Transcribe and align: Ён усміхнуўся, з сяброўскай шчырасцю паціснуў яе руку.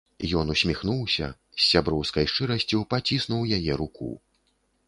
Ён 0.39 0.47
усміхнуўся, 0.53 1.27
з 1.59 1.65
сяброўскай 1.71 2.29
шчырасцю 2.31 2.81
паціснуў 2.95 3.41
яе 3.59 3.73
руку. 3.83 4.11